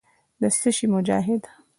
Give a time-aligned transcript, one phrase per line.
[0.41, 1.43] د څه شي مجاهد.